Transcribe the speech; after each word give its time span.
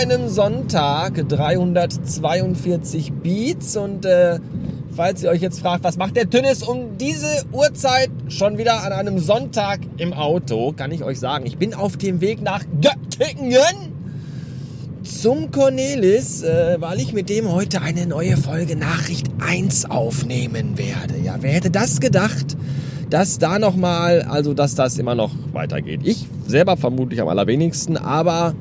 Einem 0.00 0.30
Sonntag 0.30 1.28
342 1.28 3.12
Beats 3.12 3.76
und 3.76 4.06
äh, 4.06 4.38
falls 4.96 5.22
ihr 5.22 5.28
euch 5.28 5.42
jetzt 5.42 5.60
fragt, 5.60 5.84
was 5.84 5.98
macht 5.98 6.16
der 6.16 6.30
Tünnis 6.30 6.62
um 6.62 6.96
diese 6.96 7.44
Uhrzeit 7.52 8.08
schon 8.28 8.56
wieder 8.56 8.82
an 8.82 8.94
einem 8.94 9.18
Sonntag 9.18 9.80
im 9.98 10.14
Auto, 10.14 10.72
kann 10.72 10.90
ich 10.90 11.04
euch 11.04 11.20
sagen, 11.20 11.44
ich 11.44 11.58
bin 11.58 11.74
auf 11.74 11.98
dem 11.98 12.22
Weg 12.22 12.40
nach 12.40 12.64
Göttingen 12.80 13.92
zum 15.02 15.50
Cornelis, 15.50 16.44
äh, 16.44 16.78
weil 16.80 16.98
ich 16.98 17.12
mit 17.12 17.28
dem 17.28 17.52
heute 17.52 17.82
eine 17.82 18.06
neue 18.06 18.38
Folge 18.38 18.76
Nachricht 18.76 19.26
1 19.46 19.90
aufnehmen 19.90 20.78
werde. 20.78 21.18
Ja, 21.22 21.36
wer 21.40 21.52
hätte 21.52 21.70
das 21.70 22.00
gedacht? 22.00 22.56
dass 23.10 23.38
da 23.38 23.58
nochmal, 23.58 24.22
also 24.22 24.54
dass 24.54 24.76
das 24.76 24.96
immer 24.96 25.16
noch 25.16 25.32
weitergeht. 25.52 26.02
Ich 26.04 26.28
selber 26.46 26.76
vermutlich 26.76 27.20
am 27.20 27.26
allerwenigsten, 27.26 27.96
aber 27.96 28.54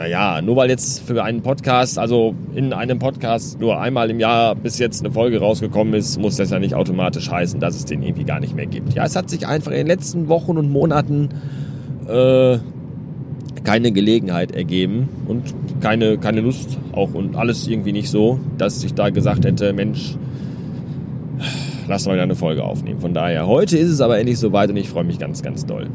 naja, 0.00 0.40
nur 0.40 0.56
weil 0.56 0.70
jetzt 0.70 1.02
für 1.02 1.22
einen 1.22 1.42
Podcast, 1.42 1.98
also 1.98 2.34
in 2.54 2.72
einem 2.72 2.98
Podcast 2.98 3.60
nur 3.60 3.78
einmal 3.78 4.08
im 4.08 4.18
Jahr 4.18 4.54
bis 4.54 4.78
jetzt 4.78 5.04
eine 5.04 5.12
Folge 5.12 5.40
rausgekommen 5.40 5.92
ist, 5.92 6.18
muss 6.18 6.36
das 6.36 6.48
ja 6.48 6.58
nicht 6.58 6.74
automatisch 6.74 7.30
heißen, 7.30 7.60
dass 7.60 7.76
es 7.76 7.84
den 7.84 8.02
irgendwie 8.02 8.24
gar 8.24 8.40
nicht 8.40 8.56
mehr 8.56 8.64
gibt. 8.64 8.94
Ja, 8.94 9.04
es 9.04 9.14
hat 9.14 9.28
sich 9.28 9.46
einfach 9.46 9.72
in 9.72 9.76
den 9.76 9.86
letzten 9.86 10.28
Wochen 10.28 10.56
und 10.56 10.70
Monaten 10.72 11.28
äh, 12.08 12.56
keine 13.62 13.92
Gelegenheit 13.92 14.52
ergeben 14.52 15.06
und 15.28 15.54
keine, 15.82 16.16
keine 16.16 16.40
Lust 16.40 16.78
auch 16.92 17.12
und 17.12 17.36
alles 17.36 17.68
irgendwie 17.68 17.92
nicht 17.92 18.08
so, 18.08 18.40
dass 18.56 18.82
ich 18.82 18.94
da 18.94 19.10
gesagt 19.10 19.44
hätte, 19.44 19.74
Mensch, 19.74 20.16
lass 21.88 22.06
mal 22.06 22.18
eine 22.18 22.36
Folge 22.36 22.64
aufnehmen. 22.64 23.00
Von 23.00 23.12
daher, 23.12 23.46
heute 23.46 23.76
ist 23.76 23.90
es 23.90 24.00
aber 24.00 24.18
endlich 24.18 24.38
soweit 24.38 24.70
und 24.70 24.78
ich 24.78 24.88
freue 24.88 25.04
mich 25.04 25.18
ganz, 25.18 25.42
ganz 25.42 25.66
doll. 25.66 25.90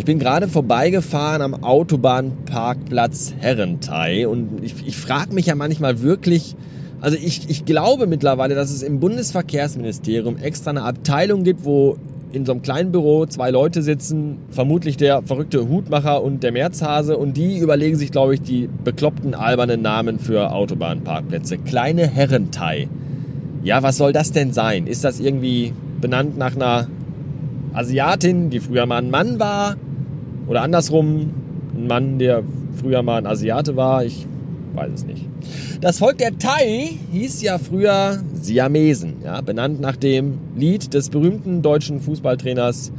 Ich 0.00 0.06
bin 0.06 0.18
gerade 0.18 0.48
vorbeigefahren 0.48 1.42
am 1.42 1.62
Autobahnparkplatz 1.62 3.34
Herrenthei 3.38 4.26
und 4.26 4.64
ich, 4.64 4.74
ich 4.86 4.96
frage 4.96 5.34
mich 5.34 5.44
ja 5.44 5.54
manchmal 5.54 6.00
wirklich, 6.00 6.56
also 7.02 7.18
ich, 7.18 7.50
ich 7.50 7.66
glaube 7.66 8.06
mittlerweile, 8.06 8.54
dass 8.54 8.70
es 8.70 8.82
im 8.82 8.98
Bundesverkehrsministerium 8.98 10.38
extra 10.38 10.70
eine 10.70 10.84
Abteilung 10.84 11.44
gibt, 11.44 11.66
wo 11.66 11.98
in 12.32 12.46
so 12.46 12.52
einem 12.52 12.62
kleinen 12.62 12.92
Büro 12.92 13.26
zwei 13.26 13.50
Leute 13.50 13.82
sitzen, 13.82 14.38
vermutlich 14.48 14.96
der 14.96 15.20
verrückte 15.20 15.68
Hutmacher 15.68 16.22
und 16.22 16.42
der 16.42 16.52
Märzhase 16.52 17.18
und 17.18 17.36
die 17.36 17.58
überlegen 17.58 17.98
sich, 17.98 18.10
glaube 18.10 18.32
ich, 18.32 18.40
die 18.40 18.70
bekloppten 18.82 19.34
albernen 19.34 19.82
Namen 19.82 20.18
für 20.18 20.50
Autobahnparkplätze. 20.50 21.58
Kleine 21.58 22.06
Herrenthei. 22.06 22.88
Ja, 23.64 23.82
was 23.82 23.98
soll 23.98 24.14
das 24.14 24.32
denn 24.32 24.54
sein? 24.54 24.86
Ist 24.86 25.04
das 25.04 25.20
irgendwie 25.20 25.74
benannt 26.00 26.38
nach 26.38 26.56
einer 26.56 26.88
Asiatin, 27.74 28.48
die 28.48 28.60
früher 28.60 28.86
mal 28.86 28.96
ein 28.96 29.10
Mann 29.10 29.38
war? 29.38 29.76
Oder 30.50 30.62
andersrum, 30.62 31.30
ein 31.76 31.86
Mann, 31.86 32.18
der 32.18 32.42
früher 32.74 33.04
mal 33.04 33.18
ein 33.18 33.26
Asiate 33.26 33.76
war? 33.76 34.04
Ich 34.04 34.26
weiß 34.74 34.90
es 34.92 35.06
nicht. 35.06 35.24
Das 35.80 36.00
Volk 36.00 36.18
der 36.18 36.36
Thai 36.38 36.90
hieß 37.12 37.40
ja 37.42 37.58
früher 37.58 38.18
Siamesen, 38.34 39.14
ja, 39.24 39.40
benannt 39.42 39.80
nach 39.80 39.94
dem 39.94 40.38
Lied 40.56 40.92
des 40.92 41.08
berühmten 41.08 41.62
deutschen 41.62 42.00
Fußballtrainers 42.00 42.90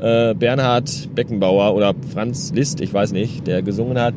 äh, 0.00 0.34
Bernhard 0.34 1.08
Beckenbauer 1.14 1.74
oder 1.74 1.94
Franz 2.12 2.52
Liszt, 2.54 2.82
ich 2.82 2.92
weiß 2.92 3.12
nicht, 3.12 3.46
der 3.46 3.62
gesungen 3.62 3.98
hat, 3.98 4.14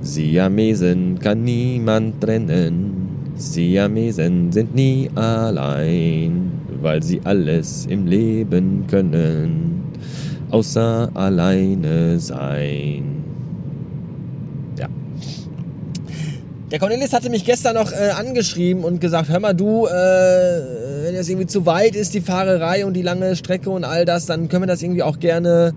Siamesen 0.00 1.18
kann 1.18 1.44
niemand 1.44 2.22
trennen, 2.22 3.34
Siamesen 3.36 4.52
sind 4.52 4.74
nie 4.74 5.10
allein, 5.14 6.50
weil 6.80 7.02
sie 7.02 7.20
alles 7.24 7.84
im 7.86 8.06
Leben 8.06 8.86
können, 8.86 9.69
außer 10.50 11.10
alleine 11.14 12.18
sein. 12.18 13.24
Ja. 14.78 14.88
Der 16.70 16.78
Cornelis 16.78 17.12
hatte 17.12 17.30
mich 17.30 17.44
gestern 17.44 17.74
noch 17.74 17.92
äh, 17.92 18.10
angeschrieben 18.10 18.84
und 18.84 19.00
gesagt, 19.00 19.28
hör 19.28 19.40
mal 19.40 19.54
du, 19.54 19.86
äh, 19.86 19.90
wenn 19.90 21.14
das 21.14 21.28
irgendwie 21.28 21.46
zu 21.46 21.66
weit 21.66 21.94
ist, 21.94 22.14
die 22.14 22.20
Fahrerei 22.20 22.86
und 22.86 22.94
die 22.94 23.02
lange 23.02 23.36
Strecke 23.36 23.70
und 23.70 23.84
all 23.84 24.04
das, 24.04 24.26
dann 24.26 24.48
können 24.48 24.62
wir 24.62 24.68
das 24.68 24.82
irgendwie 24.82 25.02
auch 25.02 25.18
gerne 25.18 25.74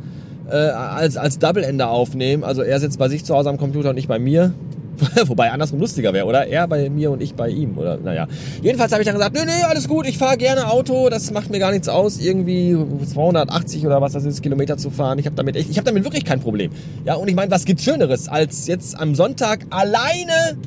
äh, 0.50 0.56
als, 0.56 1.18
als 1.18 1.40
Double-Ender 1.40 1.90
aufnehmen. 1.90 2.44
Also 2.44 2.62
er 2.62 2.80
sitzt 2.80 3.00
bei 3.00 3.10
sich 3.10 3.26
zu 3.26 3.36
Hause 3.36 3.50
am 3.50 3.58
Computer 3.58 3.90
und 3.92 3.98
ich 3.98 4.08
bei 4.08 4.20
mir. 4.20 4.54
Wobei 5.26 5.52
andersrum 5.52 5.80
lustiger 5.80 6.14
wäre, 6.14 6.26
oder? 6.26 6.48
Er 6.48 6.68
bei 6.68 6.90
mir 6.90 7.12
und 7.12 7.22
ich 7.22 7.34
bei 7.34 7.50
ihm, 7.50 7.78
oder? 7.78 7.98
Naja. 7.98 8.28
Jedenfalls 8.62 8.92
habe 8.92 9.02
ich 9.02 9.08
dann 9.08 9.16
gesagt, 9.16 9.36
nee, 9.36 9.46
nee, 9.46 9.64
alles 9.64 9.88
gut, 9.88 10.08
ich 10.08 10.18
fahre 10.18 10.38
gerne 10.38 10.70
Auto, 10.70 11.10
das 11.10 11.32
macht 11.32 11.50
mir 11.50 11.60
gar 11.60 11.72
nichts 11.72 11.90
aus, 11.90 12.20
irgendwie 12.20 12.78
280 13.12 13.86
oder 13.86 14.02
was 14.02 14.14
das 14.14 14.26
ist, 14.26 14.42
Kilometer 14.42 14.78
zu 14.78 14.90
fahren. 14.90 15.20
Ich 15.20 15.26
habe 15.26 15.36
damit 15.36 15.56
echt, 15.56 15.70
ich 15.70 15.78
habe 15.78 15.86
damit 15.86 16.04
wirklich 16.04 16.26
kein 16.26 16.40
Problem. 16.40 16.72
Ja, 17.06 17.16
und 17.16 17.28
ich 17.28 17.36
meine, 17.36 17.52
was 17.52 17.66
gibt's 17.66 17.84
Schöneres, 17.84 18.28
als 18.28 18.68
jetzt 18.68 18.98
am 19.00 19.16
Sonntag 19.16 19.66
alleine 19.70 20.58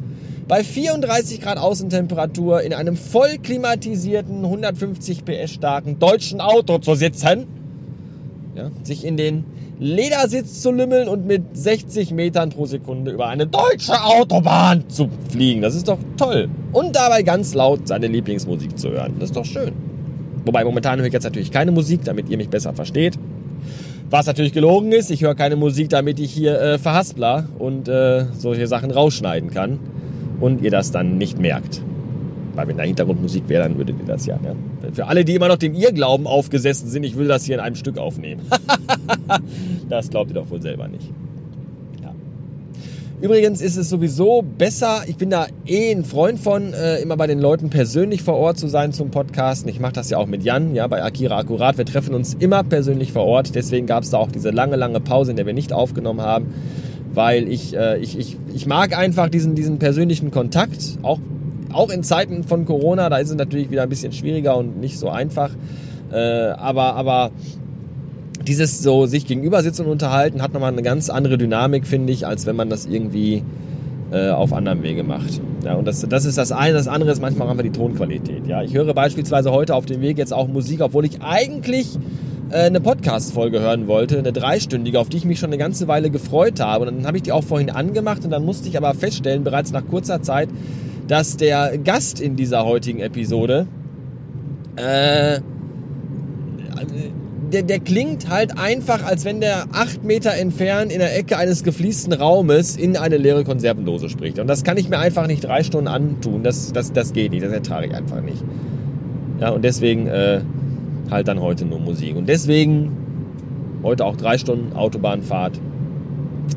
bei 0.48 0.62
34 0.62 1.40
Grad 1.40 1.58
Außentemperatur 1.58 2.62
in 2.62 2.72
einem 2.72 2.96
voll 2.96 3.38
klimatisierten, 3.42 4.44
150 4.44 5.24
PS 5.24 5.52
starken 5.52 5.98
deutschen 5.98 6.40
Auto 6.40 6.78
zu 6.78 6.94
sitzen, 6.94 7.46
ja, 8.56 8.70
sich 8.82 9.04
in 9.04 9.16
den 9.16 9.44
Ledersitz 9.78 10.62
zu 10.62 10.70
lümmeln 10.70 11.08
und 11.08 11.26
mit 11.26 11.42
60 11.56 12.12
Metern 12.12 12.50
pro 12.50 12.66
Sekunde 12.66 13.10
über 13.10 13.28
eine 13.28 13.46
deutsche 13.46 14.02
Autobahn 14.02 14.88
zu 14.88 15.08
fliegen. 15.30 15.60
Das 15.60 15.74
ist 15.74 15.88
doch 15.88 15.98
toll. 16.16 16.48
Und 16.72 16.96
dabei 16.96 17.22
ganz 17.22 17.54
laut 17.54 17.86
seine 17.86 18.06
Lieblingsmusik 18.06 18.78
zu 18.78 18.90
hören. 18.90 19.16
Das 19.18 19.30
ist 19.30 19.36
doch 19.36 19.44
schön. 19.44 19.72
Wobei 20.46 20.64
momentan 20.64 20.98
höre 20.98 21.06
ich 21.06 21.12
jetzt 21.12 21.24
natürlich 21.24 21.50
keine 21.50 21.72
Musik, 21.72 22.04
damit 22.04 22.28
ihr 22.28 22.36
mich 22.36 22.48
besser 22.48 22.72
versteht. 22.72 23.18
Was 24.08 24.26
natürlich 24.26 24.52
gelogen 24.52 24.92
ist, 24.92 25.10
ich 25.10 25.22
höre 25.22 25.34
keine 25.34 25.56
Musik, 25.56 25.88
damit 25.88 26.20
ich 26.20 26.32
hier 26.32 26.60
äh, 26.60 26.78
verhaspler 26.78 27.48
und 27.58 27.88
äh, 27.88 28.26
solche 28.38 28.68
Sachen 28.68 28.92
rausschneiden 28.92 29.50
kann 29.50 29.80
und 30.40 30.62
ihr 30.62 30.70
das 30.70 30.92
dann 30.92 31.18
nicht 31.18 31.38
merkt. 31.38 31.82
Weil 32.56 32.68
wenn 32.68 32.78
da 32.78 32.84
Hintergrundmusik 32.84 33.48
wäre, 33.48 33.64
dann 33.64 33.76
würdet 33.76 33.96
ihr 34.00 34.06
das 34.06 34.24
ja. 34.24 34.38
Ne? 34.38 34.56
Für 34.92 35.06
alle, 35.06 35.24
die 35.24 35.34
immer 35.34 35.48
noch 35.48 35.58
dem 35.58 35.74
Irrglauben 35.74 36.26
aufgesessen 36.26 36.88
sind, 36.88 37.04
ich 37.04 37.16
will 37.16 37.28
das 37.28 37.44
hier 37.44 37.56
in 37.56 37.60
einem 37.60 37.76
Stück 37.76 37.98
aufnehmen. 37.98 38.40
das 39.90 40.08
glaubt 40.08 40.30
ihr 40.30 40.34
doch 40.34 40.48
wohl 40.48 40.62
selber 40.62 40.88
nicht. 40.88 41.10
Ja. 42.02 42.14
Übrigens 43.20 43.60
ist 43.60 43.76
es 43.76 43.90
sowieso 43.90 44.42
besser, 44.42 45.02
ich 45.06 45.16
bin 45.16 45.28
da 45.28 45.48
eh 45.66 45.92
ein 45.92 46.04
Freund 46.04 46.40
von, 46.40 46.72
äh, 46.72 46.96
immer 47.02 47.18
bei 47.18 47.26
den 47.26 47.40
Leuten 47.40 47.68
persönlich 47.68 48.22
vor 48.22 48.36
Ort 48.36 48.58
zu 48.58 48.68
sein 48.68 48.94
zum 48.94 49.10
Podcasten. 49.10 49.68
Ich 49.68 49.78
mache 49.78 49.92
das 49.92 50.08
ja 50.08 50.16
auch 50.16 50.26
mit 50.26 50.42
Jan, 50.42 50.74
ja, 50.74 50.86
bei 50.86 51.02
Akira 51.02 51.36
Akkurat. 51.36 51.76
Wir 51.76 51.84
treffen 51.84 52.14
uns 52.14 52.32
immer 52.32 52.64
persönlich 52.64 53.12
vor 53.12 53.26
Ort. 53.26 53.54
Deswegen 53.54 53.86
gab 53.86 54.02
es 54.02 54.10
da 54.10 54.16
auch 54.16 54.32
diese 54.32 54.50
lange, 54.50 54.76
lange 54.76 55.00
Pause, 55.00 55.32
in 55.32 55.36
der 55.36 55.44
wir 55.44 55.54
nicht 55.54 55.74
aufgenommen 55.74 56.22
haben 56.22 56.54
weil 57.16 57.48
ich, 57.48 57.74
äh, 57.74 57.98
ich, 57.98 58.18
ich, 58.18 58.36
ich 58.54 58.66
mag 58.66 58.96
einfach 58.96 59.30
diesen, 59.30 59.54
diesen 59.54 59.78
persönlichen 59.78 60.30
Kontakt, 60.30 60.98
auch 61.02 61.18
auch 61.76 61.90
in 61.90 62.02
Zeiten 62.02 62.44
von 62.44 62.64
Corona, 62.64 63.08
da 63.08 63.18
ist 63.18 63.30
es 63.30 63.36
natürlich 63.36 63.70
wieder 63.70 63.82
ein 63.82 63.88
bisschen 63.88 64.12
schwieriger 64.12 64.56
und 64.56 64.80
nicht 64.80 64.98
so 64.98 65.08
einfach. 65.08 65.50
Äh, 66.12 66.16
aber, 66.16 66.94
aber 66.94 67.30
dieses 68.46 68.82
so 68.82 69.06
sich 69.06 69.26
gegenüber 69.26 69.62
sitzen 69.62 69.86
und 69.86 69.92
unterhalten 69.92 70.42
hat 70.42 70.52
nochmal 70.52 70.72
eine 70.72 70.82
ganz 70.82 71.10
andere 71.10 71.38
Dynamik, 71.38 71.86
finde 71.86 72.12
ich, 72.12 72.26
als 72.26 72.46
wenn 72.46 72.56
man 72.56 72.70
das 72.70 72.86
irgendwie 72.86 73.42
äh, 74.12 74.30
auf 74.30 74.52
anderem 74.52 74.82
Wege 74.82 75.02
macht. 75.02 75.40
Ja, 75.64 75.74
und 75.74 75.86
das, 75.86 76.06
das 76.08 76.24
ist 76.24 76.38
das 76.38 76.52
eine. 76.52 76.74
Das 76.74 76.86
andere 76.86 77.10
ist 77.10 77.20
manchmal 77.20 77.48
einfach 77.48 77.64
die 77.64 77.70
Tonqualität. 77.70 78.46
Ja, 78.46 78.62
ich 78.62 78.72
höre 78.72 78.94
beispielsweise 78.94 79.50
heute 79.50 79.74
auf 79.74 79.86
dem 79.86 80.00
Weg 80.00 80.18
jetzt 80.18 80.32
auch 80.32 80.46
Musik, 80.46 80.80
obwohl 80.80 81.04
ich 81.04 81.22
eigentlich 81.22 81.98
äh, 82.50 82.66
eine 82.66 82.80
Podcast-Folge 82.80 83.60
hören 83.60 83.88
wollte, 83.88 84.18
eine 84.18 84.32
dreistündige, 84.32 85.00
auf 85.00 85.08
die 85.08 85.16
ich 85.16 85.24
mich 85.24 85.40
schon 85.40 85.50
eine 85.50 85.58
ganze 85.58 85.88
Weile 85.88 86.10
gefreut 86.10 86.60
habe. 86.60 86.86
Und 86.86 86.98
dann 86.98 87.06
habe 87.06 87.16
ich 87.16 87.24
die 87.24 87.32
auch 87.32 87.42
vorhin 87.42 87.70
angemacht 87.70 88.24
und 88.24 88.30
dann 88.30 88.44
musste 88.44 88.68
ich 88.68 88.76
aber 88.76 88.94
feststellen, 88.94 89.42
bereits 89.42 89.72
nach 89.72 89.84
kurzer 89.84 90.22
Zeit, 90.22 90.48
dass 91.08 91.36
der 91.36 91.78
Gast 91.78 92.20
in 92.20 92.36
dieser 92.36 92.64
heutigen 92.64 93.00
Episode, 93.00 93.66
äh, 94.76 95.40
der, 97.52 97.62
der 97.62 97.78
klingt 97.78 98.28
halt 98.28 98.58
einfach, 98.58 99.04
als 99.04 99.24
wenn 99.24 99.40
der 99.40 99.66
acht 99.72 100.04
Meter 100.04 100.34
entfernt 100.34 100.92
in 100.92 100.98
der 100.98 101.16
Ecke 101.16 101.36
eines 101.36 101.62
gefliesten 101.62 102.12
Raumes 102.12 102.76
in 102.76 102.96
eine 102.96 103.16
leere 103.16 103.44
Konservendose 103.44 104.08
spricht. 104.08 104.38
Und 104.38 104.48
das 104.48 104.64
kann 104.64 104.76
ich 104.76 104.88
mir 104.88 104.98
einfach 104.98 105.26
nicht 105.26 105.44
drei 105.44 105.62
Stunden 105.62 105.88
antun. 105.88 106.42
Das, 106.42 106.72
das, 106.72 106.92
das 106.92 107.12
geht 107.12 107.30
nicht. 107.30 107.44
Das 107.44 107.52
ertrage 107.52 107.86
ich 107.86 107.94
einfach 107.94 108.20
nicht. 108.20 108.42
Ja, 109.40 109.50
und 109.50 109.64
deswegen 109.64 110.06
äh, 110.08 110.40
halt 111.10 111.28
dann 111.28 111.40
heute 111.40 111.64
nur 111.64 111.78
Musik. 111.78 112.16
Und 112.16 112.28
deswegen 112.28 112.90
heute 113.82 114.04
auch 114.04 114.16
drei 114.16 114.38
Stunden 114.38 114.74
Autobahnfahrt, 114.74 115.60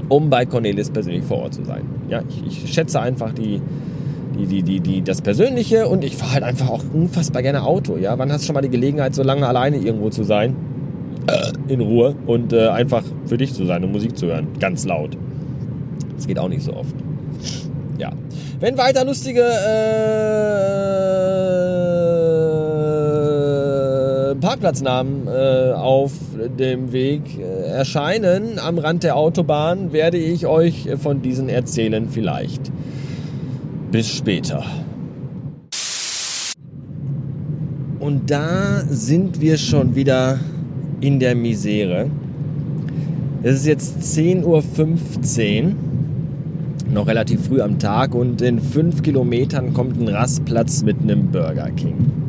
um 0.07 0.30
bei 0.30 0.45
Cornelis 0.45 0.90
persönlich 0.90 1.24
vor 1.24 1.40
Ort 1.40 1.54
zu 1.54 1.63
sein. 1.63 1.84
Ja, 2.10 2.24
ich, 2.28 2.63
ich 2.63 2.74
schätze 2.74 3.00
einfach 3.00 3.34
die, 3.34 3.62
die, 4.38 4.46
die, 4.46 4.64
die, 4.64 4.80
die, 4.80 5.02
das 5.02 5.22
Persönliche 5.22 5.88
und 5.88 6.04
ich 6.04 6.16
fahre 6.16 6.34
halt 6.34 6.44
einfach 6.44 6.70
auch 6.70 6.84
unfassbar 6.94 7.42
gerne 7.42 7.64
Auto. 7.64 7.98
Ja? 7.98 8.18
Wann 8.18 8.31
hast 8.31 8.42
du 8.42 8.46
schon 8.48 8.56
mal 8.56 8.62
die 8.62 8.70
Gelegenheit, 8.70 9.16
so 9.16 9.24
lange 9.24 9.48
alleine 9.48 9.78
irgendwo 9.78 10.10
zu 10.10 10.24
sein? 10.24 10.56
Äh, 11.28 11.52
in 11.72 11.81
Ruhe 11.81 12.16
und 12.26 12.54
äh, 12.54 12.70
einfach 12.70 13.04
für 13.26 13.38
dich 13.38 13.54
zu 13.54 13.66
sein 13.66 13.84
und 13.84 13.92
Musik 13.92 14.18
zu 14.18 14.28
hören. 14.28 14.48
Ganz 14.60 14.86
laut. 14.86 15.18
Das 16.16 16.26
geht 16.28 16.40
auch 16.40 16.50
nicht 16.50 16.64
so 16.64 16.74
oft. 16.74 16.96
Ja. 17.98 18.12
Wenn 18.60 18.78
weiter 18.78 19.06
lustige 19.06 19.42
äh, 19.42 20.70
Parkplatznamen 24.36 25.28
äh, 25.28 25.74
auf 25.74 26.14
dem 26.58 26.92
Weg 26.92 27.22
äh, 27.38 27.68
erscheinen 27.68 28.58
am 28.60 28.78
Rand 28.80 29.04
der 29.04 29.16
Autobahn, 29.16 29.94
werde 29.94 30.18
ich 30.18 30.48
euch 30.48 30.90
von 31.02 31.22
diesen 31.22 31.50
erzählen 31.50 32.10
vielleicht. 32.10 32.72
Bis 33.92 34.08
später. 34.08 34.64
Und 38.00 38.30
da 38.30 38.82
sind 38.88 39.42
wir 39.42 39.58
schon 39.58 39.96
wieder 39.96 40.40
in 41.02 41.20
der 41.20 41.34
Misere. 41.34 42.08
Es 43.42 43.56
ist 43.56 43.66
jetzt 43.66 44.00
10.15 44.00 44.44
Uhr, 44.46 45.72
noch 46.94 47.08
relativ 47.08 47.48
früh 47.48 47.62
am 47.62 47.80
Tag 47.80 48.14
und 48.14 48.42
in 48.42 48.60
fünf 48.60 49.02
Kilometern 49.02 49.74
kommt 49.74 50.00
ein 50.00 50.08
Rastplatz 50.08 50.84
mit 50.84 51.02
einem 51.02 51.32
Burger 51.32 51.72
King. 51.72 52.29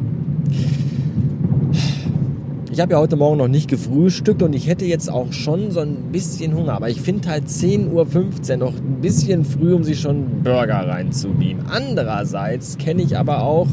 Ich 2.72 2.78
habe 2.78 2.92
ja 2.92 3.00
heute 3.00 3.16
Morgen 3.16 3.38
noch 3.38 3.48
nicht 3.48 3.68
gefrühstückt 3.68 4.44
und 4.44 4.54
ich 4.54 4.68
hätte 4.68 4.84
jetzt 4.84 5.10
auch 5.10 5.32
schon 5.32 5.72
so 5.72 5.80
ein 5.80 6.12
bisschen 6.12 6.54
Hunger, 6.54 6.74
aber 6.74 6.88
ich 6.88 7.00
finde 7.00 7.28
halt 7.28 7.48
10.15 7.48 7.90
Uhr 7.90 8.56
noch 8.58 8.74
ein 8.74 9.00
bisschen 9.00 9.44
früh, 9.44 9.74
um 9.74 9.82
sich 9.82 9.98
schon 9.98 10.44
Burger 10.44 10.86
reinzubeamen. 10.88 11.64
Andererseits 11.68 12.78
kenne 12.78 13.02
ich 13.02 13.18
aber 13.18 13.42
auch, 13.42 13.66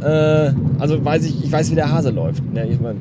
äh, 0.00 0.50
also 0.78 1.04
weiß 1.04 1.26
ich, 1.26 1.44
ich 1.44 1.52
weiß, 1.52 1.70
wie 1.70 1.74
der 1.74 1.92
Hase 1.92 2.08
läuft. 2.08 2.42
Ne? 2.54 2.66
Ich 2.70 2.80
mein, 2.80 2.96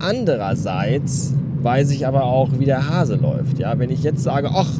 andererseits 0.00 1.34
weiß 1.62 1.92
ich 1.92 2.08
aber 2.08 2.24
auch, 2.24 2.48
wie 2.58 2.64
der 2.64 2.90
Hase 2.90 3.14
läuft. 3.14 3.60
Ja, 3.60 3.78
wenn 3.78 3.90
ich 3.90 4.02
jetzt 4.02 4.24
sage, 4.24 4.50
ach, 4.52 4.70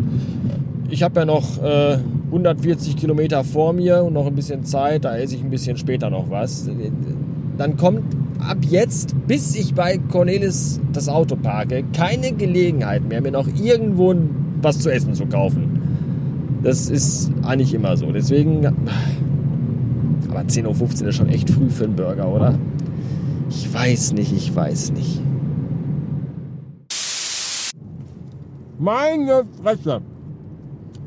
ich 0.91 1.05
habe 1.05 1.21
ja 1.21 1.25
noch 1.25 1.63
äh, 1.63 1.99
140 2.27 2.97
Kilometer 2.97 3.45
vor 3.45 3.73
mir 3.75 4.03
und 4.03 4.13
noch 4.13 4.27
ein 4.27 4.35
bisschen 4.35 4.65
Zeit, 4.65 5.05
da 5.05 5.17
esse 5.17 5.37
ich 5.37 5.45
ein 5.45 5.51
bisschen 5.51 5.77
später 5.77 6.11
noch 6.11 6.31
was, 6.31 6.69
dann 7.57 7.77
kommt 7.77 8.03
ab 8.49 8.59
jetzt, 8.69 9.15
bis 9.27 9.55
ich 9.55 9.75
bei 9.75 9.99
Cornelis 9.99 10.81
das 10.93 11.09
Auto 11.09 11.37
parke, 11.37 11.85
keine 11.93 12.33
Gelegenheit 12.33 13.09
mehr, 13.09 13.21
mir 13.21 13.33
noch 13.33 13.49
irgendwo 13.49 14.15
was 14.61 14.79
zu 14.79 14.91
essen 14.91 15.15
zu 15.15 15.27
kaufen. 15.27 15.81
Das 16.63 16.89
ist 16.89 17.31
eigentlich 17.43 17.75
immer 17.75 17.97
so. 17.97 18.13
Deswegen, 18.13 18.67
aber 20.29 20.41
10.15 20.41 21.03
Uhr 21.03 21.09
ist 21.09 21.17
schon 21.17 21.29
echt 21.29 21.51
früh 21.51 21.69
für 21.69 21.85
einen 21.85 21.97
Burger, 21.97 22.29
oder? 22.29 22.59
Ich 23.49 23.73
weiß 23.73 24.13
nicht, 24.13 24.33
ich 24.33 24.55
weiß 24.55 24.93
nicht. 24.93 25.21
Meine 28.79 29.45
Fresse. 29.63 30.01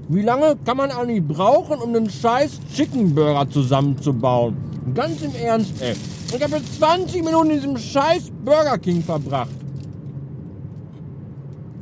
Wie 0.07 0.21
lange 0.21 0.55
kann 0.63 0.77
man 0.77 0.91
eigentlich 0.91 1.23
brauchen, 1.23 1.79
um 1.81 1.95
einen 1.95 2.09
scheiß 2.09 2.59
Chicken 2.73 3.15
Burger 3.15 3.49
zusammenzubauen? 3.49 4.55
Ganz 4.93 5.21
im 5.21 5.33
Ernst, 5.35 5.81
ey. 5.81 5.95
Ich 6.35 6.43
habe 6.43 6.57
jetzt 6.57 6.75
20 6.77 7.23
Minuten 7.23 7.49
in 7.49 7.55
diesem 7.57 7.77
scheiß 7.77 8.31
Burger 8.43 8.77
King 8.77 9.01
verbracht. 9.01 9.49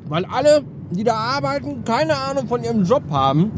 Weil 0.08 0.26
alle, 0.26 0.64
die 0.92 1.04
da 1.04 1.16
arbeiten, 1.16 1.84
keine 1.84 2.16
Ahnung 2.16 2.48
von 2.48 2.64
ihrem 2.64 2.84
Job 2.84 3.04
haben, 3.10 3.52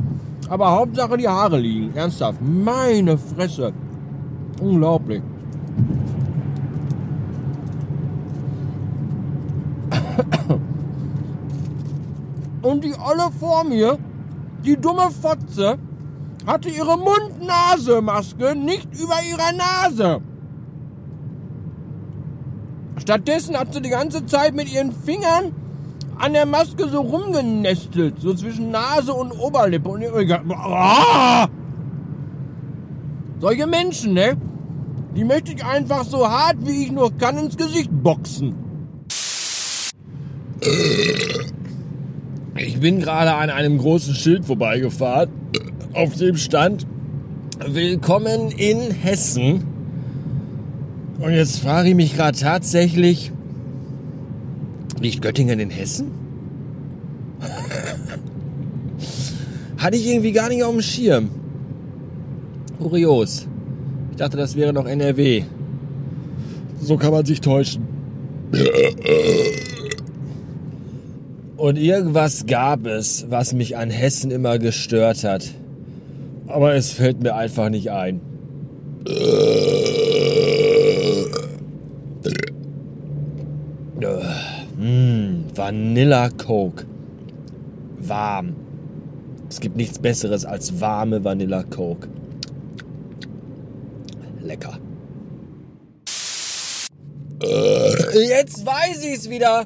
aber 0.49 0.71
Hauptsache 0.71 1.17
die 1.17 1.27
Haare 1.27 1.59
liegen. 1.59 1.95
Ernsthaft. 1.95 2.39
Meine 2.41 3.17
Fresse. 3.17 3.71
Unglaublich. 4.61 5.21
Und 12.61 12.83
die 12.83 12.93
Olle 12.93 13.29
vor 13.39 13.63
mir, 13.63 13.97
die 14.63 14.75
dumme 14.75 15.11
Fotze, 15.11 15.77
hatte 16.45 16.69
ihre 16.69 16.97
Mund-Nase-Maske 16.97 18.55
nicht 18.55 18.87
über 18.93 19.15
ihrer 19.29 19.51
Nase. 19.53 20.21
Stattdessen 22.97 23.57
hat 23.57 23.73
sie 23.73 23.81
die 23.81 23.89
ganze 23.89 24.25
Zeit 24.25 24.55
mit 24.55 24.71
ihren 24.71 24.91
Fingern 24.91 25.51
an 26.17 26.33
der 26.33 26.45
Maske 26.45 26.87
so 26.87 27.01
rumgenestelt, 27.01 28.19
so 28.19 28.33
zwischen 28.33 28.71
Nase 28.71 29.13
und 29.13 29.31
Oberlippe. 29.31 29.89
Und 29.89 30.03
oh! 30.03 31.45
Solche 33.39 33.67
Menschen, 33.67 34.13
ne? 34.13 34.37
Die 35.15 35.23
möchte 35.23 35.51
ich 35.53 35.63
einfach 35.63 36.03
so 36.03 36.29
hart 36.29 36.57
wie 36.61 36.83
ich 36.83 36.91
nur 36.91 37.15
kann 37.17 37.37
ins 37.37 37.57
Gesicht 37.57 37.89
boxen. 37.91 38.55
Ich 42.55 42.79
bin 42.79 42.99
gerade 42.99 43.33
an 43.33 43.49
einem 43.49 43.77
großen 43.77 44.15
Schild 44.15 44.45
vorbeigefahren, 44.45 45.29
auf 45.95 46.15
dem 46.15 46.35
stand 46.35 46.85
Willkommen 47.65 48.51
in 48.51 48.91
Hessen. 48.91 49.63
Und 51.19 51.31
jetzt 51.31 51.59
frage 51.59 51.89
ich 51.89 51.95
mich 51.95 52.13
gerade 52.13 52.37
tatsächlich, 52.37 53.31
liegt 54.99 55.21
Göttingen 55.21 55.61
in 55.61 55.69
Hessen? 55.69 56.11
Hatte 59.77 59.95
ich 59.95 60.05
irgendwie 60.05 60.33
gar 60.33 60.49
nicht 60.49 60.63
auf 60.63 60.73
dem 60.73 60.81
Schirm. 60.81 61.29
Kurios. 62.77 63.47
Ich 64.11 64.17
dachte, 64.17 64.35
das 64.35 64.57
wäre 64.57 64.73
noch 64.73 64.85
NRW. 64.85 65.43
So 66.81 66.97
kann 66.97 67.11
man 67.11 67.25
sich 67.25 67.39
täuschen. 67.39 67.83
Und 71.55 71.77
irgendwas 71.77 72.45
gab 72.45 72.85
es, 72.85 73.27
was 73.29 73.53
mich 73.53 73.77
an 73.77 73.89
Hessen 73.89 74.29
immer 74.29 74.59
gestört 74.59 75.23
hat. 75.23 75.51
Aber 76.47 76.75
es 76.75 76.91
fällt 76.91 77.21
mir 77.21 77.35
einfach 77.35 77.69
nicht 77.69 77.91
ein. 77.91 78.21
Mmh, 84.77 85.45
Vanilla 85.55 86.29
Coke. 86.29 86.85
Warm. 87.99 88.55
Es 89.49 89.59
gibt 89.59 89.77
nichts 89.77 89.99
Besseres 89.99 90.45
als 90.45 90.79
warme 90.79 91.23
Vanilla 91.23 91.63
Coke. 91.63 92.07
Lecker. 94.41 94.77
Jetzt 98.13 98.65
weiß 98.65 99.03
ich 99.03 99.15
es 99.15 99.29
wieder. 99.29 99.65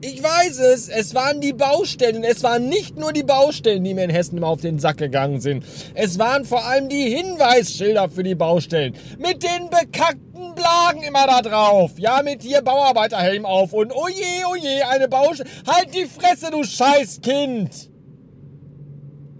Ich 0.00 0.22
weiß 0.22 0.58
es. 0.58 0.88
Es 0.88 1.14
waren 1.14 1.40
die 1.40 1.52
Baustellen. 1.52 2.24
Es 2.24 2.42
waren 2.42 2.68
nicht 2.68 2.98
nur 2.98 3.12
die 3.12 3.22
Baustellen, 3.22 3.82
die 3.82 3.94
mir 3.94 4.04
in 4.04 4.10
Hessen 4.10 4.36
immer 4.36 4.48
auf 4.48 4.60
den 4.60 4.78
Sack 4.78 4.98
gegangen 4.98 5.40
sind. 5.40 5.64
Es 5.94 6.18
waren 6.18 6.44
vor 6.44 6.64
allem 6.64 6.88
die 6.88 7.14
Hinweisschilder 7.14 8.08
für 8.08 8.22
die 8.22 8.34
Baustellen. 8.34 8.94
Mit 9.18 9.42
den 9.42 9.70
bekackten 9.70 10.54
Blagen 10.54 11.02
immer 11.02 11.26
da 11.26 11.40
drauf. 11.40 11.92
Ja, 11.96 12.20
mit 12.22 12.42
hier 12.42 12.62
Bauarbeiterhelm 12.62 13.46
auf. 13.46 13.72
Und 13.72 13.92
oje, 13.94 14.46
oje, 14.50 14.88
eine 14.90 15.08
Baustelle. 15.08 15.48
Halt 15.66 15.94
die 15.94 16.06
Fresse, 16.06 16.50
du 16.50 16.62
Scheißkind. 16.62 17.90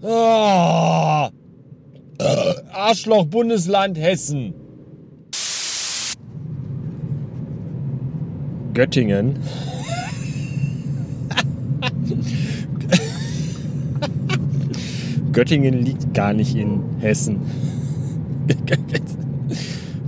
Oh. 0.01 1.29
Arschloch 2.73 3.25
Bundesland 3.25 3.99
Hessen. 3.99 4.53
Göttingen. 8.73 9.39
Göttingen 15.31 15.83
liegt 15.83 16.13
gar 16.13 16.33
nicht 16.33 16.55
in 16.55 16.81
Hessen. 16.99 17.41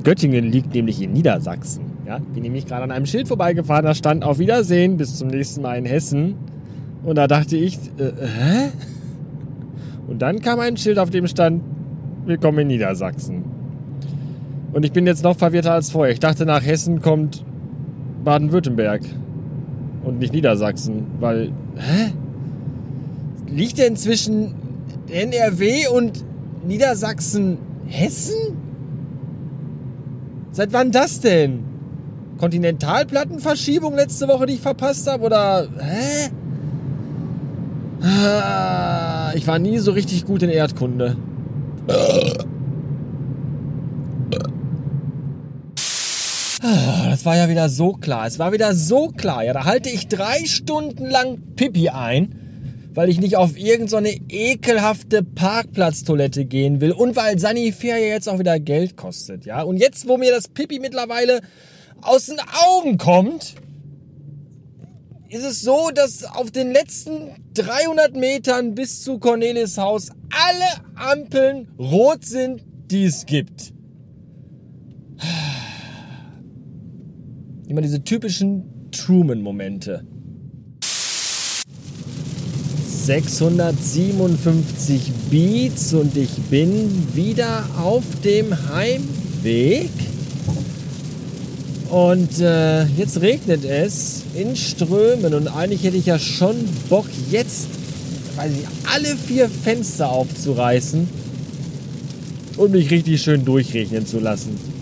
Göttingen 0.03 0.45
liegt 0.45 0.73
nämlich 0.73 1.01
in 1.01 1.11
Niedersachsen. 1.13 1.83
Ja, 2.05 2.19
bin 2.19 2.43
nämlich 2.43 2.65
gerade 2.65 2.83
an 2.83 2.91
einem 2.91 3.05
Schild 3.05 3.27
vorbeigefahren, 3.27 3.83
da 3.83 3.93
stand 3.93 4.23
auf 4.23 4.39
Wiedersehen, 4.39 4.95
bis 4.95 5.17
zum 5.17 5.27
nächsten 5.27 5.61
Mal 5.61 5.77
in 5.77 5.85
Hessen. 5.85 6.35
Und 7.03 7.17
da 7.17 7.27
dachte 7.27 7.57
ich, 7.57 7.77
äh, 7.97 8.11
hä? 8.21 8.69
Und 10.07 10.21
dann 10.21 10.39
kam 10.39 10.61
ein 10.61 10.77
Schild, 10.77 10.99
auf 10.99 11.09
dem 11.09 11.27
stand, 11.27 11.61
willkommen 12.25 12.59
in 12.59 12.67
Niedersachsen. 12.67 13.43
Und 14.71 14.85
ich 14.85 14.93
bin 14.93 15.05
jetzt 15.05 15.23
noch 15.23 15.35
verwirrter 15.35 15.73
als 15.73 15.89
vorher. 15.89 16.13
Ich 16.13 16.21
dachte, 16.21 16.45
nach 16.45 16.65
Hessen 16.65 17.01
kommt 17.01 17.43
Baden-Württemberg 18.23 19.01
und 20.03 20.19
nicht 20.19 20.33
Niedersachsen, 20.33 21.05
weil, 21.19 21.51
hä? 21.75 22.13
Liegt 23.49 23.77
denn 23.77 23.95
zwischen 23.95 24.53
NRW 25.09 25.87
und 25.87 26.23
Niedersachsen 26.67 27.57
Hessen? 27.87 28.57
Seit 30.51 30.73
wann 30.73 30.91
das 30.91 31.19
denn? 31.19 31.59
Kontinentalplattenverschiebung 32.37 33.95
letzte 33.95 34.27
Woche, 34.27 34.45
die 34.45 34.53
ich 34.55 34.61
verpasst 34.61 35.09
habe? 35.09 35.25
Oder, 35.25 35.67
hä? 35.79 36.29
Ah, 38.01 39.31
ich 39.33 39.47
war 39.47 39.59
nie 39.59 39.79
so 39.79 39.91
richtig 39.91 40.25
gut 40.25 40.43
in 40.43 40.49
Erdkunde. 40.49 41.15
Das 47.09 47.25
war 47.25 47.37
ja 47.37 47.49
wieder 47.49 47.69
so 47.69 47.93
klar. 47.93 48.27
Es 48.27 48.39
war 48.39 48.51
wieder 48.51 48.73
so 48.73 49.09
klar. 49.09 49.43
Ja, 49.43 49.53
da 49.53 49.65
halte 49.65 49.89
ich 49.89 50.07
drei 50.07 50.45
Stunden 50.45 51.05
lang 51.05 51.39
Pipi 51.55 51.89
ein, 51.89 52.89
weil 52.93 53.09
ich 53.09 53.19
nicht 53.19 53.37
auf 53.37 53.57
irgendeine 53.57 54.09
so 54.09 54.17
ekelhafte 54.29 55.23
Parkplatztoilette 55.23 56.45
gehen 56.45 56.81
will 56.81 56.91
und 56.91 57.15
weil 57.15 57.39
Sanifair 57.39 57.97
ja 57.97 58.07
jetzt 58.07 58.27
auch 58.27 58.39
wieder 58.39 58.59
Geld 58.59 58.97
kostet. 58.97 59.45
Ja, 59.45 59.61
und 59.61 59.77
jetzt, 59.77 60.07
wo 60.07 60.17
mir 60.17 60.31
das 60.31 60.47
Pipi 60.47 60.79
mittlerweile 60.79 61.41
aus 62.01 62.27
den 62.27 62.39
Augen 62.67 62.97
kommt, 62.97 63.55
ist 65.29 65.43
es 65.43 65.61
so, 65.61 65.89
dass 65.93 66.23
auf 66.23 66.51
den 66.51 66.71
letzten 66.71 67.31
300 67.53 68.15
Metern 68.15 68.75
bis 68.75 69.03
zu 69.03 69.19
Cornelis 69.19 69.77
Haus 69.77 70.09
alle 70.31 70.85
Ampeln 70.95 71.67
rot 71.77 72.25
sind, 72.25 72.63
die 72.89 73.05
es 73.05 73.25
gibt. 73.25 73.73
Immer 77.67 77.81
diese 77.81 78.01
typischen 78.01 78.63
Truman-Momente. 78.91 80.05
657 83.05 85.11
Beats 85.29 85.93
und 85.93 86.15
ich 86.15 86.31
bin 86.49 86.89
wieder 87.13 87.65
auf 87.77 88.05
dem 88.23 88.55
Heimweg. 88.73 89.89
Und 91.89 92.39
äh, 92.39 92.85
jetzt 92.85 93.19
regnet 93.21 93.65
es 93.65 94.23
in 94.33 94.55
Strömen 94.55 95.33
und 95.33 95.49
eigentlich 95.49 95.83
hätte 95.83 95.97
ich 95.97 96.05
ja 96.05 96.19
schon 96.19 96.55
Bock, 96.89 97.07
jetzt 97.31 97.67
weiß 98.37 98.51
ich, 98.51 98.65
alle 98.93 99.17
vier 99.17 99.49
Fenster 99.49 100.09
aufzureißen 100.09 101.09
und 102.55 102.71
mich 102.71 102.89
richtig 102.91 103.21
schön 103.21 103.43
durchregnen 103.43 104.05
zu 104.05 104.19
lassen. 104.19 104.76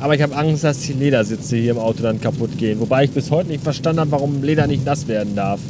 Aber 0.00 0.14
ich 0.14 0.22
habe 0.22 0.34
Angst, 0.34 0.64
dass 0.64 0.80
die 0.80 0.94
Ledersitze 0.94 1.56
hier 1.56 1.72
im 1.72 1.78
Auto 1.78 2.02
dann 2.02 2.20
kaputt 2.20 2.56
gehen. 2.56 2.80
Wobei 2.80 3.04
ich 3.04 3.10
bis 3.10 3.30
heute 3.30 3.50
nicht 3.50 3.62
verstanden 3.62 4.00
habe, 4.00 4.12
warum 4.12 4.42
Leder 4.42 4.66
nicht 4.66 4.84
nass 4.84 5.06
werden 5.06 5.36
darf. 5.36 5.60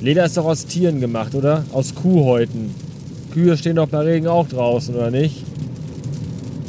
Leder 0.00 0.24
ist 0.24 0.36
doch 0.36 0.44
aus 0.44 0.66
Tieren 0.66 1.00
gemacht, 1.00 1.34
oder? 1.36 1.64
Aus 1.72 1.94
Kuhhäuten. 1.94 2.74
Kühe 3.32 3.56
stehen 3.56 3.76
doch 3.76 3.88
bei 3.88 4.00
Regen 4.00 4.26
auch 4.26 4.48
draußen, 4.48 4.94
oder 4.94 5.12
nicht? 5.12 5.44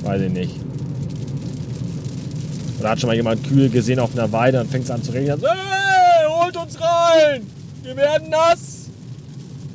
Weiß 0.04 0.22
ich 0.22 0.32
nicht. 0.32 0.56
Oder 2.80 2.90
hat 2.92 3.00
schon 3.00 3.08
mal 3.08 3.16
jemand 3.16 3.44
Kühe 3.48 3.70
gesehen 3.70 4.00
auf 4.00 4.12
einer 4.14 4.32
Weide 4.32 4.62
und 4.62 4.70
fängt 4.70 4.86
es 4.86 4.92
an 4.92 5.02
zu 5.02 5.12
regnen? 5.12 5.40
Hey, 5.42 6.28
holt 6.30 6.56
uns 6.56 6.78
rein! 6.80 7.42
Wir 7.82 7.96
werden 7.96 8.30
nass! 8.30 8.90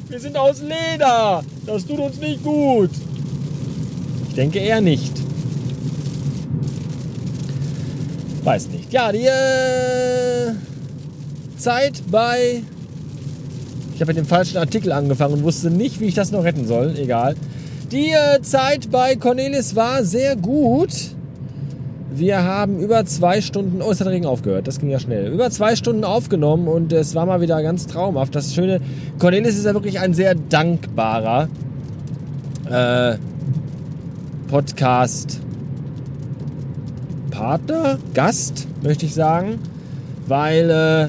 Wir 0.09 0.21
sind 0.21 0.37
aus 0.37 0.63
Leder! 0.63 1.43
Das 1.67 1.85
tut 1.85 1.99
uns 1.99 2.19
nicht 2.21 2.45
gut! 2.45 2.91
Ich 4.29 4.35
denke 4.37 4.61
eher 4.61 4.81
nicht. 4.81 5.18
Weiß 8.45 8.69
nicht. 8.69 8.93
Ja, 8.93 9.13
die 9.13 9.27
äh, 9.27 10.53
Zeit 11.57 12.03
bei. 12.11 12.63
Ich 13.95 14.01
habe 14.01 14.11
mit 14.11 14.17
dem 14.17 14.27
falschen 14.27 14.59
Artikel 14.59 14.93
angefangen 14.93 15.35
und 15.35 15.43
wusste 15.43 15.71
nicht, 15.71 16.01
wie 16.01 16.07
ich 16.07 16.15
das 16.15 16.31
noch 16.31 16.45
retten 16.45 16.67
soll. 16.67 16.95
Egal. 16.97 17.35
Die 17.91 18.11
äh, 18.11 18.41
Zeit 18.43 18.91
bei 18.91 19.17
Cornelis 19.17 19.75
war 19.75 20.05
sehr 20.05 20.37
gut. 20.37 20.91
Wir 22.11 22.43
haben 22.43 22.81
über 22.81 23.05
zwei 23.07 23.41
Stunden, 23.41 23.81
oh, 23.83 23.91
es 23.91 24.01
hat 24.01 24.09
Regen 24.09 24.27
aufgehört, 24.27 24.67
das 24.67 24.79
ging 24.79 24.91
ja 24.91 24.99
schnell. 24.99 25.33
Über 25.33 25.51
zwei 25.51 25.77
Stunden 25.77 26.05
aufgenommen 26.05 26.67
und 26.67 26.93
es 26.93 27.15
war 27.15 27.27
mal 27.27 27.41
wieder 27.41 27.63
ganz 27.63 27.87
traumhaft. 27.87 28.35
Das 28.35 28.55
Schöne, 28.55 28.81
Cornelis 29.19 29.57
ist 29.57 29.67
ja 29.67 29.75
wirklich 29.75 30.01
ein 30.01 30.15
sehr 30.15 30.35
dankbarer 30.35 31.49
äh, 32.71 33.17
Podcast. 34.49 35.41
Partner, 37.39 37.99
Gast, 38.15 38.67
möchte 38.83 39.07
ich 39.07 39.15
sagen, 39.15 39.61
weil 40.27 40.71
äh, 40.71 41.09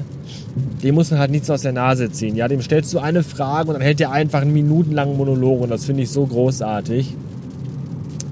dem 0.80 0.94
muss 0.94 1.10
man 1.10 1.18
halt 1.18 1.32
nichts 1.32 1.50
aus 1.50 1.62
der 1.62 1.72
Nase 1.72 2.12
ziehen. 2.12 2.36
Ja, 2.36 2.46
dem 2.46 2.62
stellst 2.62 2.94
du 2.94 3.00
eine 3.00 3.24
Frage 3.24 3.66
und 3.68 3.74
dann 3.74 3.82
hält 3.82 4.00
er 4.00 4.12
einfach 4.12 4.40
einen 4.40 4.52
minutenlangen 4.52 5.16
Monolog 5.16 5.62
und 5.62 5.70
das 5.70 5.86
finde 5.86 6.04
ich 6.04 6.10
so 6.10 6.24
großartig. 6.24 7.16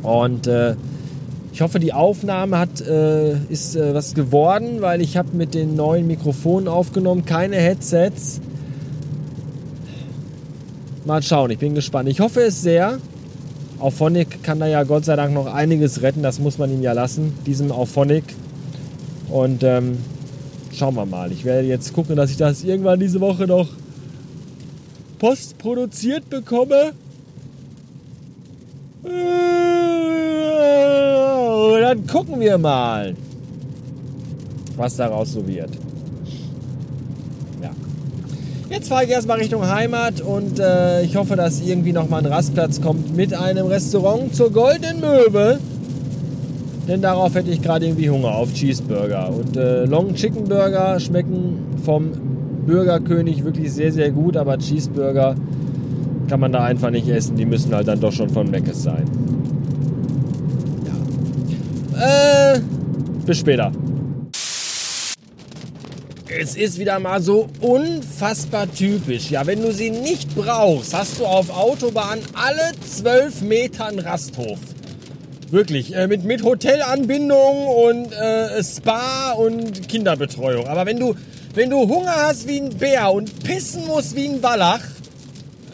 Und 0.04 0.46
äh, 0.46 0.76
ich 1.52 1.60
hoffe, 1.60 1.80
die 1.80 1.92
Aufnahme 1.92 2.60
hat, 2.60 2.80
äh, 2.80 3.32
ist 3.48 3.74
äh, 3.74 3.92
was 3.94 4.14
geworden, 4.14 4.80
weil 4.80 5.00
ich 5.00 5.16
habe 5.16 5.36
mit 5.36 5.54
den 5.54 5.74
neuen 5.74 6.06
Mikrofonen 6.06 6.68
aufgenommen, 6.68 7.24
keine 7.24 7.56
Headsets. 7.56 8.40
Mal 11.04 11.20
schauen, 11.24 11.50
ich 11.50 11.58
bin 11.58 11.74
gespannt. 11.74 12.08
Ich 12.08 12.20
hoffe 12.20 12.42
es 12.42 12.62
sehr. 12.62 12.98
Auphonic 13.80 14.42
kann 14.42 14.60
da 14.60 14.66
ja 14.66 14.82
Gott 14.82 15.04
sei 15.04 15.16
Dank 15.16 15.32
noch 15.32 15.46
einiges 15.46 16.02
retten, 16.02 16.22
das 16.22 16.38
muss 16.38 16.58
man 16.58 16.72
ihm 16.72 16.82
ja 16.82 16.92
lassen, 16.92 17.32
diesem 17.46 17.70
Auphonic. 17.70 18.24
Und 19.30 19.62
ähm, 19.62 19.98
schauen 20.72 20.94
wir 20.94 21.06
mal. 21.06 21.30
Ich 21.32 21.44
werde 21.44 21.68
jetzt 21.68 21.92
gucken, 21.92 22.16
dass 22.16 22.30
ich 22.30 22.36
das 22.36 22.64
irgendwann 22.64 22.98
diese 22.98 23.20
Woche 23.20 23.46
noch 23.46 23.68
postproduziert 25.18 26.28
bekomme. 26.30 26.92
dann 31.88 32.06
gucken 32.06 32.38
wir 32.38 32.58
mal, 32.58 33.14
was 34.76 34.96
daraus 34.96 35.32
so 35.32 35.46
wird. 35.46 35.70
Ja. 38.68 38.76
Jetzt 38.76 38.88
fahre 38.88 39.04
ich 39.04 39.10
erstmal 39.10 39.38
Richtung 39.38 39.66
Heimat 39.66 40.20
und 40.20 40.58
äh, 40.58 41.02
ich 41.02 41.16
hoffe, 41.16 41.36
dass 41.36 41.60
irgendwie 41.60 41.92
nochmal 41.92 42.24
ein 42.24 42.32
Rastplatz 42.32 42.80
kommt 42.80 43.16
mit 43.16 43.34
einem 43.34 43.66
Restaurant 43.66 44.34
zur 44.34 44.50
Goldenen 44.50 45.00
Möwe. 45.00 45.58
Denn 46.86 47.02
darauf 47.02 47.34
hätte 47.34 47.50
ich 47.50 47.60
gerade 47.60 47.86
irgendwie 47.86 48.08
Hunger 48.08 48.34
auf 48.34 48.52
Cheeseburger. 48.52 49.30
Und 49.30 49.56
äh, 49.56 49.84
Long 49.84 50.14
Chicken 50.14 50.44
Burger 50.44 50.98
schmecken 51.00 51.58
vom 51.84 52.12
Burgerkönig 52.66 53.44
wirklich 53.44 53.72
sehr, 53.72 53.92
sehr 53.92 54.10
gut, 54.10 54.36
aber 54.36 54.58
Cheeseburger 54.58 55.34
kann 56.28 56.40
man 56.40 56.52
da 56.52 56.64
einfach 56.64 56.90
nicht 56.90 57.08
essen. 57.08 57.36
Die 57.36 57.46
müssen 57.46 57.74
halt 57.74 57.88
dann 57.88 58.00
doch 58.00 58.12
schon 58.12 58.28
von 58.30 58.50
Meckes 58.50 58.82
sein. 58.82 59.04
Äh, 61.98 62.60
bis 63.26 63.38
später. 63.38 63.72
Es 66.40 66.54
ist 66.54 66.78
wieder 66.78 67.00
mal 67.00 67.20
so 67.20 67.48
unfassbar 67.60 68.72
typisch. 68.72 69.28
Ja, 69.28 69.44
wenn 69.44 69.60
du 69.60 69.72
sie 69.72 69.90
nicht 69.90 70.36
brauchst, 70.36 70.94
hast 70.94 71.18
du 71.18 71.26
auf 71.26 71.50
Autobahn 71.50 72.20
alle 72.32 72.70
zwölf 72.88 73.40
Metern 73.40 73.98
Rasthof. 73.98 74.60
Wirklich, 75.50 75.96
äh, 75.96 76.06
mit, 76.06 76.22
mit 76.22 76.44
Hotelanbindung 76.44 77.66
und 77.66 78.12
äh, 78.12 78.62
Spa 78.62 79.32
und 79.32 79.88
Kinderbetreuung. 79.88 80.68
Aber 80.68 80.86
wenn 80.86 81.00
du, 81.00 81.16
wenn 81.54 81.70
du 81.70 81.88
Hunger 81.88 82.14
hast 82.14 82.46
wie 82.46 82.60
ein 82.60 82.70
Bär 82.70 83.10
und 83.10 83.42
pissen 83.42 83.84
musst 83.88 84.14
wie 84.14 84.28
ein 84.28 84.40
Wallach, 84.40 84.84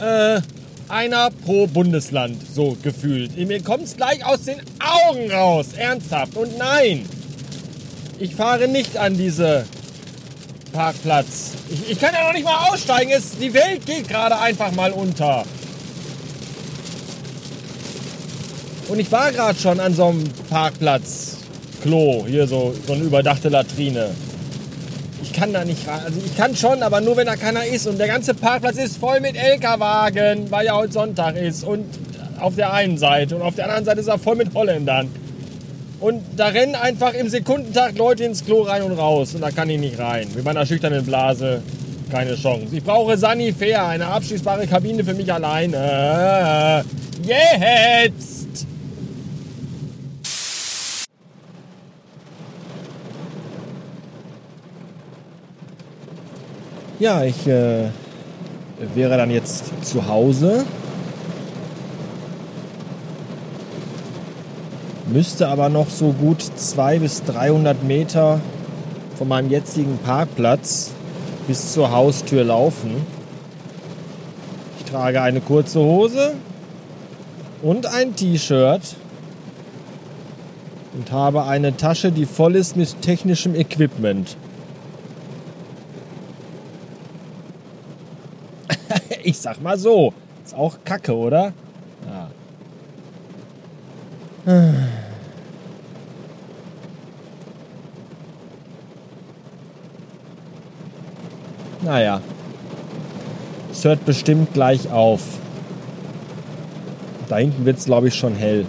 äh, 0.01 0.41
einer 0.89 1.29
pro 1.45 1.67
Bundesland, 1.67 2.39
so 2.55 2.75
gefühlt. 2.83 3.37
Mir 3.37 3.63
kommt 3.63 3.85
es 3.85 3.97
gleich 3.99 4.25
aus 4.25 4.45
den 4.45 4.63
Augen 4.81 5.31
raus, 5.31 5.75
ernsthaft. 5.77 6.39
Und 6.39 6.57
nein, 6.57 7.05
ich 8.19 8.35
fahre 8.35 8.67
nicht 8.67 8.97
an 8.97 9.19
diese 9.19 9.67
Parkplatz. 10.75 11.53
Ich, 11.71 11.93
ich 11.93 11.99
kann 11.99 12.13
ja 12.13 12.27
noch 12.27 12.35
nicht 12.35 12.45
mal 12.45 12.69
aussteigen. 12.69 13.11
Es, 13.11 13.39
die 13.39 13.55
Welt 13.55 13.87
geht 13.87 14.09
gerade 14.09 14.39
einfach 14.39 14.73
mal 14.73 14.93
unter. 14.93 15.45
Und 18.89 18.99
ich 18.99 19.11
war 19.11 19.33
gerade 19.33 19.59
schon 19.59 19.81
an 19.81 19.95
so 19.95 20.07
einem 20.07 20.25
Parkplatz. 20.51 21.39
Klo, 21.83 22.27
hier 22.27 22.47
so, 22.47 22.75
so 22.87 22.93
eine 22.93 23.05
überdachte 23.05 23.49
Latrine 23.49 24.11
kann 25.35 25.53
da 25.53 25.65
nicht 25.65 25.87
rein. 25.87 26.01
Also 26.05 26.21
ich 26.25 26.37
kann 26.37 26.57
schon, 26.57 26.83
aber 26.83 27.01
nur 27.01 27.17
wenn 27.17 27.27
da 27.27 27.37
keiner 27.37 27.67
ist. 27.67 27.87
Und 27.87 27.99
der 27.99 28.07
ganze 28.07 28.35
Parkplatz 28.35 28.77
ist 28.77 28.97
voll 28.97 29.21
mit 29.21 29.37
LKW-Wagen, 29.37 30.51
weil 30.51 30.67
ja 30.67 30.75
heute 30.75 30.93
Sonntag 30.93 31.37
ist. 31.37 31.65
Und 31.65 31.87
auf 32.41 32.55
der 32.55 32.73
einen 32.73 32.97
Seite. 32.97 33.37
Und 33.37 33.43
auf 33.43 33.57
der 33.57 33.65
anderen 33.65 33.85
Seite 33.85 34.01
ist 34.01 34.09
er 34.09 34.19
voll 34.19 34.37
mit 34.37 34.55
Holländern. 34.55 35.11
Und 36.05 36.23
da 36.37 36.49
rennen 36.49 36.75
einfach 36.75 37.15
im 37.15 37.31
Sekundentakt 37.31 37.97
Leute 37.97 38.25
ins 38.25 38.45
Klo 38.45 38.61
rein 38.61 38.83
und 38.83 38.93
raus. 38.93 39.35
Und 39.35 39.41
da 39.41 39.51
kann 39.51 39.71
ich 39.71 39.81
nicht 39.81 39.99
rein. 39.99 40.29
Mit 40.35 40.45
meiner 40.45 40.67
schüchternen 40.67 41.03
Blase 41.03 41.63
keine 42.11 42.35
Chance. 42.37 42.77
Ich 42.77 42.85
brauche 42.85 43.17
Sanifair, 43.17 43.87
eine 43.87 44.09
abschließbare 44.09 44.67
Kabine 44.67 45.03
für 45.03 45.15
mich 45.15 45.33
alleine. 45.33 46.85
Jetzt! 47.23 48.67
Ja, 56.99 57.25
ich 57.25 57.47
äh, 57.47 57.89
wäre 58.95 59.17
dann 59.17 59.31
jetzt 59.31 59.73
zu 59.83 60.07
Hause. 60.07 60.67
Müsste 65.15 65.47
aber 65.47 65.69
noch 65.69 65.89
so 65.91 66.11
gut 66.11 66.43
200 66.43 67.01
bis 67.01 67.23
300 67.23 67.85
Meter 67.85 68.41
von 69.17 69.29
meinem 69.29 69.49
jetzigen 69.49 69.97
Parkplatz 69.99 70.91
bis 71.47 71.73
zur 71.73 71.93
Haustür 71.93 72.43
laufen. 72.43 72.97
Ich 74.81 74.91
trage 74.91 75.23
eine 75.23 75.41
kurze 75.41 75.79
Hose 75.79 76.35
und 77.63 77.87
ein 77.87 78.17
T-Shirt 78.17 78.97
und 80.95 81.13
habe 81.13 81.45
eine 81.45 81.77
Tasche, 81.77 82.11
die 82.11 82.27
voll 82.27 82.57
ist 82.57 82.77
mit 82.77 83.01
technischem 83.01 83.55
Equipment. 83.55 84.37
ich 89.23 89.39
sag 89.39 89.63
mal 89.63 89.79
so. 89.79 90.13
Ist 90.45 90.57
auch 90.57 90.79
kacke, 90.85 91.15
oder? 91.15 91.53
Ja. 94.45 94.84
Naja. 101.85 102.21
Es 103.71 103.85
hört 103.85 104.05
bestimmt 104.07 104.55
gleich 104.55 104.91
auf. 104.91 105.21
Da 107.29 107.37
hinten 107.37 107.65
wird 107.67 107.79
es, 107.79 107.85
glaube 107.85 108.09
ich, 108.09 108.15
schon 108.15 108.35
hell. 108.35 108.65